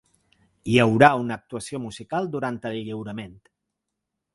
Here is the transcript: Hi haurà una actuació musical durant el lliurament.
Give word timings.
Hi 0.75 0.79
haurà 0.83 1.11
una 1.25 1.37
actuació 1.41 1.83
musical 1.85 2.33
durant 2.37 2.61
el 2.71 2.83
lliurament. 2.89 3.41